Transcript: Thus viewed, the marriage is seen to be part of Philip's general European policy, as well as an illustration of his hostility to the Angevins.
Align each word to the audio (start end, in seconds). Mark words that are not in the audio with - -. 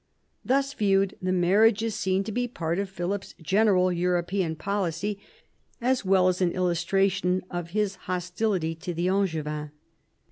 Thus 0.43 0.73
viewed, 0.73 1.15
the 1.21 1.31
marriage 1.31 1.83
is 1.83 1.93
seen 1.93 2.23
to 2.23 2.31
be 2.31 2.47
part 2.47 2.79
of 2.79 2.89
Philip's 2.89 3.35
general 3.39 3.91
European 3.91 4.55
policy, 4.55 5.19
as 5.79 6.03
well 6.03 6.27
as 6.27 6.41
an 6.41 6.53
illustration 6.53 7.43
of 7.51 7.69
his 7.77 7.97
hostility 8.09 8.73
to 8.73 8.95
the 8.95 9.09
Angevins. 9.09 9.69